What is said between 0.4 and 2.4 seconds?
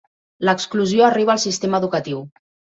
L'exclusió arriba al sistema educatiu.